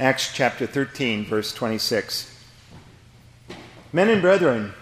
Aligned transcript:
Acts 0.00 0.32
chapter 0.32 0.66
13, 0.66 1.26
verse 1.26 1.52
26. 1.52 2.34
Men 3.92 4.08
and 4.08 4.22
brethren, 4.22 4.72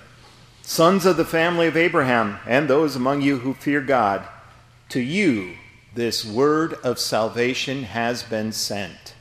sons 0.62 1.04
of 1.06 1.17
the 1.17 1.25
family 1.25 1.67
of 1.67 1.77
Abraham, 1.77 2.38
and 2.46 2.71
those 2.71 2.95
among 2.95 3.23
you 3.23 3.39
who 3.39 3.53
fear 3.53 3.81
God, 3.81 4.25
to 4.91 5.01
you 5.01 5.57
this 5.93 6.25
word 6.25 6.75
of 6.85 7.01
salvation 7.01 7.83
has 7.83 8.23
been 8.23 8.53
sent. 8.53 9.15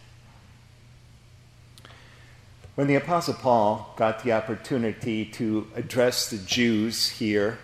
When 2.75 2.86
the 2.86 2.93
Apostle 2.93 3.34
Paul 3.34 3.91
got 3.98 4.23
the 4.23 4.34
opportunity 4.34 5.25
to 5.25 5.66
address 5.73 6.29
the 6.29 6.38
Jews 6.38 7.09
here 7.09 7.57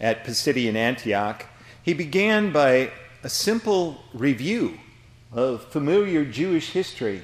at 0.00 0.24
Pisidian 0.24 0.74
Antioch, 0.74 1.46
he 1.80 1.94
began 1.94 2.50
by 2.50 2.90
a 3.22 3.28
simple 3.28 4.02
review 4.12 4.80
of 5.32 5.62
familiar 5.66 6.24
Jewish 6.24 6.72
history. 6.72 7.22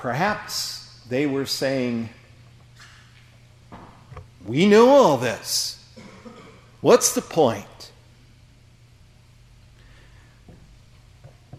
Perhaps 0.00 0.98
they 1.10 1.26
were 1.26 1.44
saying, 1.44 2.08
We 4.46 4.66
know 4.66 4.88
all 4.88 5.18
this. 5.18 5.84
What's 6.80 7.14
the 7.14 7.20
point? 7.20 7.92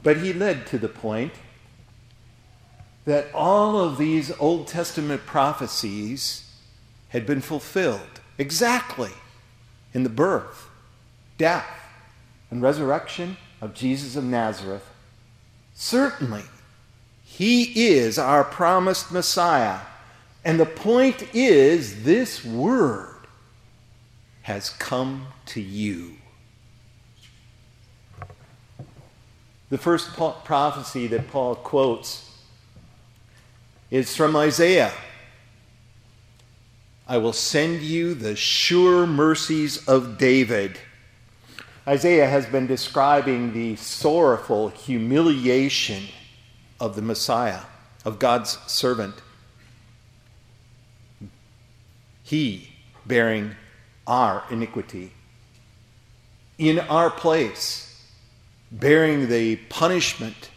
But 0.02 0.18
he 0.18 0.34
led 0.34 0.66
to 0.68 0.80
the 0.80 0.88
point 0.88 1.34
that 3.06 3.28
all 3.32 3.80
of 3.80 4.00
these 4.00 4.32
Old 4.40 4.68
Testament 4.68 5.28
prophecies 5.28 6.52
had 7.10 7.28
been 7.28 7.42
fulfilled 7.42 8.22
exactly 8.40 9.12
in 9.94 10.02
the 10.02 10.10
birth, 10.10 10.68
death, 11.38 11.70
and 12.50 12.64
resurrection 12.64 13.38
of 13.62 13.76
Jesus 13.76 14.16
of 14.16 14.24
Nazareth. 14.24 14.90
Certainly, 15.76 16.46
he 17.34 17.88
is 17.88 18.20
our 18.20 18.44
promised 18.44 19.10
Messiah. 19.10 19.80
And 20.44 20.60
the 20.60 20.66
point 20.66 21.34
is, 21.34 22.04
this 22.04 22.44
word 22.44 23.16
has 24.42 24.70
come 24.70 25.28
to 25.46 25.62
you. 25.62 26.18
The 29.70 29.78
first 29.78 30.14
prophecy 30.14 31.08
that 31.08 31.30
Paul 31.30 31.56
quotes 31.56 32.30
is 33.90 34.14
from 34.14 34.36
Isaiah. 34.36 34.92
I 37.08 37.18
will 37.18 37.34
send 37.34 37.82
you 37.82 38.14
the 38.14 38.36
sure 38.36 39.08
mercies 39.08 39.88
of 39.88 40.18
David. 40.18 40.78
Isaiah 41.88 42.28
has 42.28 42.46
been 42.46 42.68
describing 42.68 43.54
the 43.54 43.78
sorrowful 43.78 44.68
humiliation 44.68 46.04
of 46.82 46.96
the 46.96 47.02
Messiah, 47.02 47.62
of 48.04 48.20
God's 48.20 48.58
servant. 48.68 49.16
He 52.24 52.70
bearing 53.06 53.56
our 54.08 54.44
iniquity 54.50 55.14
in 56.58 56.80
our 56.80 57.10
place, 57.10 58.06
bearing 58.72 59.30
the 59.30 59.56
punishment 59.70 60.50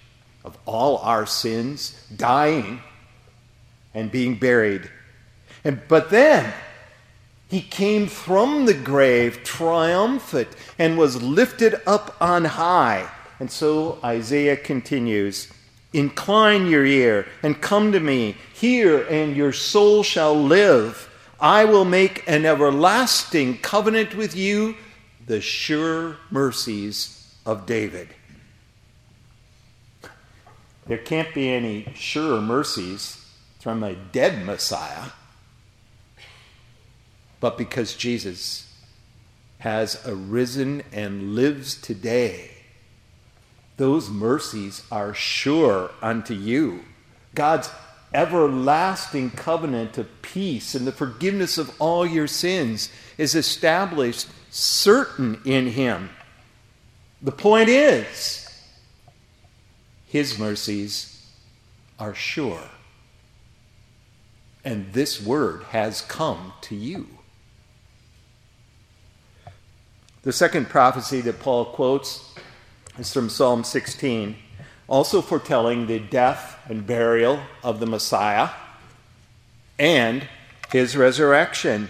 of 0.44 0.56
all 0.66 0.98
our 0.98 1.26
sins, 1.26 2.06
dying 2.14 2.80
and 3.94 4.10
being 4.10 4.38
buried. 4.38 4.90
And, 5.64 5.80
but 5.88 6.10
then 6.10 6.52
he 7.48 7.62
came 7.62 8.06
from 8.06 8.66
the 8.66 8.74
grave 8.74 9.44
triumphant 9.44 10.48
and 10.78 10.98
was 10.98 11.22
lifted 11.22 11.74
up 11.86 12.16
on 12.20 12.44
high. 12.44 13.10
And 13.40 13.50
so 13.50 13.98
Isaiah 14.04 14.56
continues 14.56 15.48
Incline 15.94 16.66
your 16.66 16.84
ear 16.84 17.26
and 17.44 17.62
come 17.62 17.92
to 17.92 18.00
me. 18.00 18.36
Hear, 18.52 19.04
and 19.04 19.36
your 19.36 19.52
soul 19.52 20.02
shall 20.02 20.34
live. 20.34 21.08
I 21.38 21.64
will 21.64 21.84
make 21.84 22.24
an 22.26 22.44
everlasting 22.44 23.58
covenant 23.58 24.16
with 24.16 24.34
you, 24.34 24.74
the 25.26 25.40
sure 25.40 26.16
mercies 26.32 27.32
of 27.46 27.64
David. 27.64 28.08
There 30.86 30.98
can't 30.98 31.32
be 31.32 31.48
any 31.48 31.92
sure 31.94 32.40
mercies 32.40 33.24
from 33.60 33.84
a 33.84 33.94
dead 33.94 34.44
Messiah, 34.44 35.10
but 37.38 37.56
because 37.56 37.94
Jesus 37.94 38.74
has 39.58 40.02
arisen 40.04 40.82
and 40.92 41.36
lives 41.36 41.80
today. 41.80 42.53
Those 43.76 44.08
mercies 44.08 44.82
are 44.90 45.14
sure 45.14 45.90
unto 46.00 46.34
you. 46.34 46.84
God's 47.34 47.70
everlasting 48.12 49.30
covenant 49.30 49.98
of 49.98 50.22
peace 50.22 50.74
and 50.74 50.86
the 50.86 50.92
forgiveness 50.92 51.58
of 51.58 51.74
all 51.80 52.06
your 52.06 52.28
sins 52.28 52.88
is 53.18 53.34
established 53.34 54.28
certain 54.50 55.40
in 55.44 55.68
Him. 55.68 56.10
The 57.20 57.32
point 57.32 57.68
is, 57.68 58.48
His 60.06 60.38
mercies 60.38 61.26
are 61.98 62.14
sure 62.14 62.70
and 64.64 64.92
this 64.92 65.20
word 65.22 65.62
has 65.64 66.00
come 66.00 66.54
to 66.62 66.74
you. 66.74 67.06
The 70.22 70.32
second 70.32 70.70
prophecy 70.70 71.20
that 71.20 71.40
Paul 71.40 71.66
quotes 71.66 72.33
is 72.98 73.12
from 73.12 73.28
Psalm 73.28 73.64
16, 73.64 74.36
also 74.86 75.20
foretelling 75.20 75.86
the 75.86 75.98
death 75.98 76.58
and 76.68 76.86
burial 76.86 77.40
of 77.62 77.80
the 77.80 77.86
Messiah 77.86 78.50
and 79.78 80.28
his 80.70 80.96
resurrection. 80.96 81.88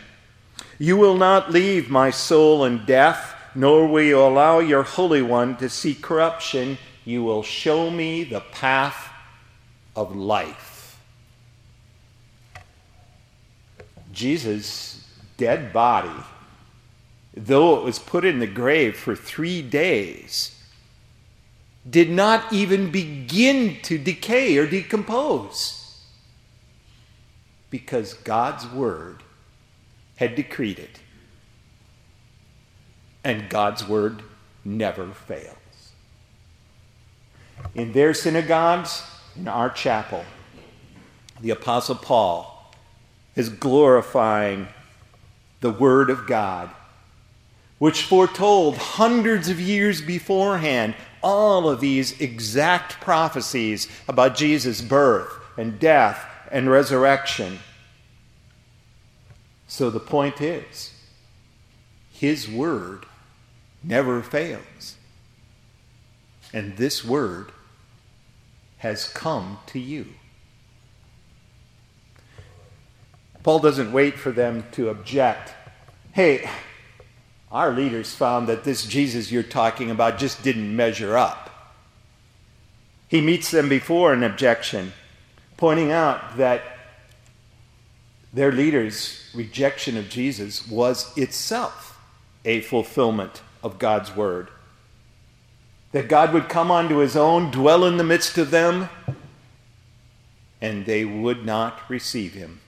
You 0.79 0.97
will 0.97 1.17
not 1.17 1.53
leave 1.53 1.91
my 1.91 2.11
soul 2.11 2.65
in 2.65 2.85
death, 2.87 3.35
nor 3.55 3.87
will 3.87 4.03
you 4.03 4.19
allow 4.21 4.59
your 4.59 4.83
Holy 4.83 5.23
One 5.23 5.57
to 5.59 5.69
see 5.69 5.95
corruption. 5.95 6.79
You 7.05 7.23
will 7.23 7.43
show 7.43 7.91
me 7.91 8.25
the 8.25 8.41
path 8.41 9.11
of 9.95 10.17
life. 10.17 10.99
Jesus' 14.13 15.07
dead 15.37 15.73
body, 15.73 16.25
though 17.37 17.77
it 17.77 17.85
was 17.85 17.99
put 17.99 18.25
in 18.25 18.39
the 18.39 18.47
grave 18.47 18.97
for 18.97 19.15
three 19.15 19.61
days, 19.61 20.63
did 21.89 22.11
not 22.11 22.53
even 22.53 22.91
begin 22.91 23.77
to 23.83 23.99
decay 23.99 24.56
or 24.56 24.67
decompose 24.67 26.03
because 27.71 28.15
God's 28.15 28.67
word 28.67 29.22
had 30.17 30.34
decreed 30.34 30.78
it. 30.78 31.00
And 33.23 33.49
God's 33.49 33.87
word 33.87 34.23
never 34.65 35.09
fails. 35.09 35.56
In 37.75 37.93
their 37.93 38.15
synagogues, 38.15 39.03
in 39.37 39.49
our 39.49 39.71
chapel, 39.71 40.25
the 41.41 41.50
Apostle 41.50 41.97
Paul 41.97 42.73
is 43.34 43.49
glorifying 43.49 44.69
the 45.61 45.71
Word 45.71 46.11
of 46.11 46.27
God, 46.27 46.71
which 47.78 48.03
foretold 48.03 48.77
hundreds 48.77 49.49
of 49.49 49.61
years 49.61 50.00
beforehand 50.00 50.94
all 51.25 51.71
of 51.71 51.81
these 51.81 52.21
exact 52.21 53.01
prophecies 53.01 53.89
about 54.07 54.37
Jesus' 54.37 54.83
birth 54.83 55.33
and 55.57 55.81
death 55.81 56.23
and 56.53 56.71
resurrection. 56.71 57.59
So 59.67 59.89
the 59.89 60.01
point 60.01 60.43
is, 60.43 60.93
His 62.12 62.47
Word 62.47 63.07
never 63.83 64.23
fails. 64.23 64.97
And 66.53 66.77
this 66.77 67.03
Word 67.03 67.51
has 68.79 69.09
come 69.09 69.59
to 69.69 69.81
you. 69.81 70.06
Paul 73.43 73.61
doesn't 73.61 73.93
wait 73.93 74.19
for 74.19 74.31
them 74.31 74.65
to 74.73 74.91
object. 74.91 75.55
Hey, 76.12 76.49
our 77.55 77.73
leaders 77.73 78.15
found 78.15 78.49
that 78.49 78.65
this 78.65 78.85
Jesus 78.85 79.33
you're 79.33 79.43
talking 79.43 79.91
about 79.91 80.19
just 80.19 80.43
didn't 80.43 80.77
measure 80.77 81.17
up. 81.17 81.73
He 83.09 83.23
meets 83.23 83.51
them 83.51 83.69
before 83.69 84.12
an 84.12 84.23
objection, 84.23 84.93
pointing 85.56 85.93
out 85.93 86.37
that 86.37 86.62
their 88.33 88.53
leaders' 88.53 89.31
rejection 89.35 89.97
of 89.97 90.11
Jesus 90.11 90.69
was 90.69 91.17
itself 91.17 91.99
a 92.45 92.61
fulfillment 92.61 93.41
of 93.62 93.79
God's 93.79 94.15
word. 94.15 94.49
That 95.93 96.09
God 96.09 96.35
would 96.35 96.50
come 96.50 96.71
unto 96.71 96.97
his 96.97 97.17
own, 97.17 97.50
dwell 97.50 97.85
in 97.85 97.97
the 97.97 98.05
midst 98.05 98.37
of 98.37 98.50
them, 98.50 98.91
and 100.61 100.85
they 100.85 101.05
would 101.05 101.47
not 101.47 101.79
receive 101.89 102.35
him. 102.35 102.61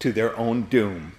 to 0.00 0.12
their 0.12 0.36
own 0.36 0.62
doom. 0.62 1.12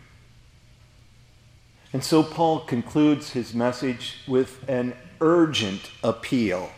And 1.93 2.03
so 2.03 2.23
Paul 2.23 2.61
concludes 2.61 3.31
his 3.31 3.53
message 3.53 4.17
with 4.27 4.67
an 4.69 4.95
urgent 5.19 5.91
appeal. 6.03 6.71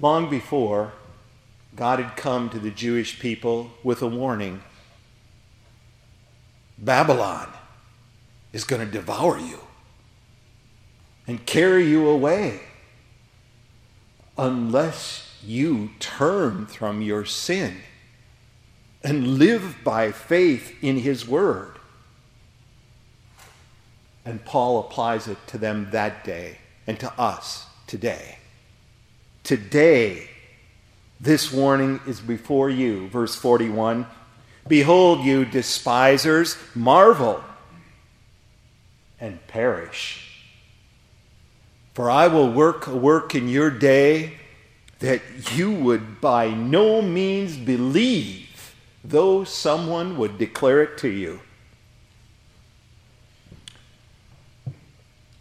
Long 0.00 0.28
before, 0.28 0.92
God 1.76 2.00
had 2.00 2.16
come 2.16 2.50
to 2.50 2.58
the 2.58 2.70
Jewish 2.70 3.18
people 3.20 3.70
with 3.82 4.02
a 4.02 4.06
warning 4.06 4.62
Babylon 6.76 7.48
is 8.52 8.64
going 8.64 8.84
to 8.84 8.90
devour 8.90 9.38
you 9.38 9.60
and 11.26 11.46
carry 11.46 11.86
you 11.86 12.08
away 12.08 12.60
unless 14.36 15.38
you 15.42 15.90
turn 16.00 16.66
from 16.66 17.00
your 17.00 17.24
sin 17.24 17.76
and 19.02 19.38
live 19.38 19.76
by 19.84 20.10
faith 20.10 20.76
in 20.82 20.98
His 20.98 21.28
Word. 21.28 21.73
And 24.24 24.44
Paul 24.44 24.80
applies 24.80 25.28
it 25.28 25.38
to 25.48 25.58
them 25.58 25.88
that 25.92 26.24
day 26.24 26.58
and 26.86 26.98
to 27.00 27.12
us 27.20 27.66
today. 27.86 28.38
Today, 29.42 30.28
this 31.20 31.52
warning 31.52 32.00
is 32.06 32.20
before 32.20 32.70
you. 32.70 33.08
Verse 33.08 33.34
41 33.34 34.06
Behold, 34.66 35.24
you 35.24 35.44
despisers, 35.44 36.56
marvel 36.74 37.44
and 39.20 39.46
perish. 39.46 40.42
For 41.92 42.10
I 42.10 42.28
will 42.28 42.50
work 42.50 42.86
a 42.86 42.96
work 42.96 43.34
in 43.34 43.48
your 43.48 43.70
day 43.70 44.34
that 45.00 45.22
you 45.54 45.70
would 45.70 46.20
by 46.20 46.48
no 46.48 47.02
means 47.02 47.56
believe, 47.56 48.74
though 49.04 49.44
someone 49.44 50.16
would 50.16 50.38
declare 50.38 50.82
it 50.82 50.98
to 50.98 51.08
you. 51.08 51.40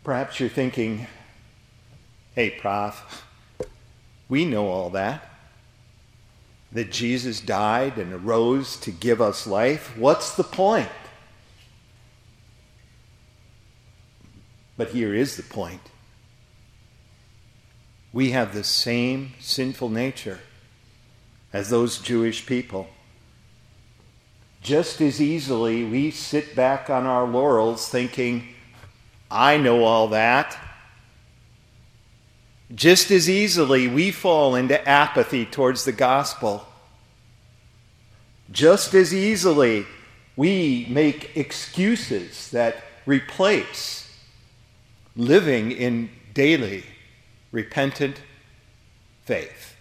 Perhaps 0.03 0.39
you're 0.39 0.49
thinking, 0.49 1.07
hey, 2.35 2.49
Prof, 2.49 3.25
we 4.27 4.45
know 4.45 4.67
all 4.67 4.89
that. 4.89 5.29
That 6.71 6.91
Jesus 6.91 7.39
died 7.39 7.97
and 7.97 8.11
arose 8.11 8.77
to 8.77 8.91
give 8.91 9.21
us 9.21 9.47
life. 9.47 9.95
What's 9.97 10.35
the 10.35 10.43
point? 10.43 10.89
But 14.75 14.89
here 14.89 15.13
is 15.13 15.37
the 15.37 15.43
point. 15.43 15.91
We 18.11 18.31
have 18.31 18.53
the 18.53 18.63
same 18.63 19.33
sinful 19.39 19.89
nature 19.89 20.39
as 21.53 21.69
those 21.69 21.99
Jewish 21.99 22.45
people. 22.45 22.87
Just 24.61 24.99
as 25.01 25.21
easily, 25.21 25.83
we 25.83 26.09
sit 26.09 26.55
back 26.55 26.89
on 26.89 27.05
our 27.05 27.25
laurels 27.25 27.87
thinking, 27.87 28.47
I 29.33 29.57
know 29.57 29.83
all 29.83 30.09
that. 30.09 30.55
Just 32.73 33.09
as 33.09 33.27
easily, 33.27 33.87
we 33.87 34.11
fall 34.11 34.53
into 34.53 34.87
apathy 34.87 35.43
towards 35.43 35.85
the 35.85 35.91
gospel. 35.91 36.67
Just 38.51 38.93
as 38.93 39.11
easily, 39.11 39.87
we 40.35 40.85
make 40.87 41.35
excuses 41.35 42.51
that 42.51 42.83
replace 43.07 44.15
living 45.15 45.71
in 45.71 46.11
daily 46.35 46.83
repentant 47.51 48.21
faith. 49.25 49.75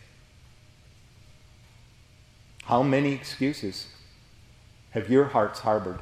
How 2.64 2.82
many 2.82 3.12
excuses 3.12 3.88
have 4.92 5.10
your 5.10 5.24
hearts 5.24 5.60
harbored? 5.60 6.00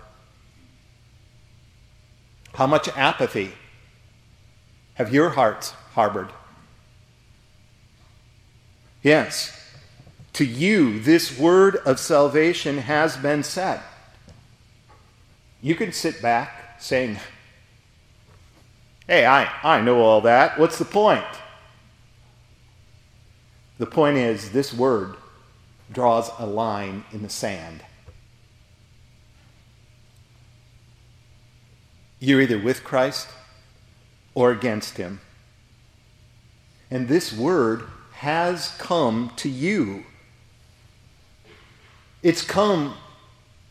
How 2.55 2.67
much 2.67 2.89
apathy 2.97 3.53
have 4.95 5.13
your 5.13 5.31
hearts 5.31 5.71
harbored? 5.95 6.31
Yes, 9.03 9.57
to 10.35 10.45
you, 10.45 11.01
this 11.01 11.39
word 11.39 11.77
of 11.87 11.99
salvation 11.99 12.79
has 12.79 13.17
been 13.17 13.43
said. 13.43 13.81
You 15.63 15.75
can 15.75 15.93
sit 15.93 16.21
back 16.21 16.81
saying, 16.81 17.19
Hey, 19.07 19.27
I, 19.27 19.51
I 19.63 19.81
know 19.81 20.01
all 20.01 20.21
that. 20.21 20.59
What's 20.59 20.79
the 20.79 20.85
point? 20.85 21.25
The 23.79 23.87
point 23.87 24.17
is, 24.19 24.53
this 24.53 24.73
word 24.73 25.17
draws 25.91 26.31
a 26.39 26.47
line 26.47 27.05
in 27.13 27.23
the 27.23 27.29
sand. 27.29 27.83
You're 32.21 32.43
either 32.43 32.59
with 32.59 32.85
Christ 32.85 33.29
or 34.35 34.53
against 34.53 34.99
him. 34.99 35.21
And 36.91 37.09
this 37.09 37.33
word 37.33 37.85
has 38.13 38.77
come 38.79 39.33
to 39.37 39.49
you. 39.49 40.05
It's 42.23 42.43
come 42.43 42.95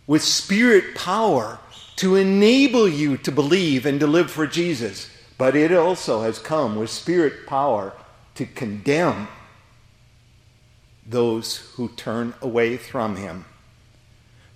with 0.07 0.24
spirit 0.24 0.96
power 0.96 1.60
to 1.98 2.16
enable 2.16 2.88
you 2.88 3.18
to 3.18 3.31
believe 3.31 3.86
and 3.86 4.00
to 4.00 4.07
live 4.07 4.31
for 4.31 4.48
Jesus. 4.48 5.10
But 5.38 5.56
it 5.56 5.72
also 5.72 6.24
has 6.24 6.40
come 6.40 6.75
with 6.75 6.90
spirit 6.90 7.46
power 7.46 7.94
to 8.36 8.46
condemn 8.46 9.28
those 11.06 11.57
who 11.75 11.90
turn 11.90 12.34
away 12.42 12.78
from 12.78 13.16
him. 13.18 13.46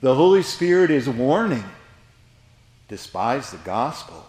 The 0.02 0.16
Holy 0.16 0.42
Spirit 0.42 0.90
is 0.92 1.08
warning 1.08 1.64
despise 2.94 3.50
the 3.50 3.58
gospel 3.58 4.24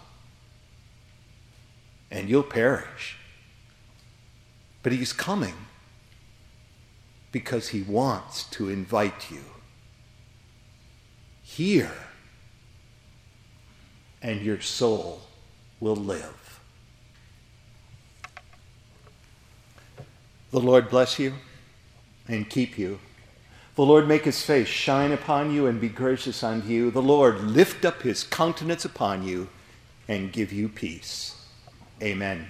and 2.11 2.31
you'll 2.31 2.43
perish. 2.43 3.19
But 4.83 4.93
he's 4.93 5.13
coming 5.13 5.53
because 7.31 7.69
he 7.69 7.83
wants 7.83 8.45
to 8.53 8.71
invite 8.71 9.31
you. 9.31 9.45
Here, 11.43 11.93
and 14.23 14.41
your 14.41 14.63
soul 14.63 15.21
will 15.79 15.97
live. 15.97 16.61
The 20.53 20.61
Lord 20.61 20.89
bless 20.89 21.19
you 21.19 21.35
and 22.29 22.49
keep 22.49 22.79
you. 22.79 22.99
The 23.75 23.83
Lord 23.83 24.07
make 24.07 24.25
his 24.25 24.41
face 24.41 24.69
shine 24.69 25.11
upon 25.11 25.53
you 25.53 25.67
and 25.67 25.81
be 25.81 25.89
gracious 25.89 26.45
unto 26.45 26.69
you. 26.69 26.93
The 26.93 27.03
Lord 27.03 27.41
lift 27.43 27.85
up 27.85 28.03
his 28.03 28.23
countenance 28.23 28.85
upon 28.85 29.27
you 29.27 29.49
and 30.07 30.33
give 30.33 30.53
you 30.53 30.69
peace. 30.69 31.45
Amen. 32.01 32.47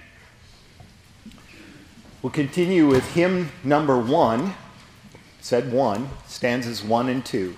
We'll 2.21 2.31
continue 2.31 2.87
with 2.87 3.13
hymn 3.13 3.51
number 3.63 3.97
one, 3.97 4.53
said 5.41 5.71
one, 5.71 6.09
stanzas 6.27 6.83
one 6.83 7.09
and 7.09 7.25
two. 7.25 7.57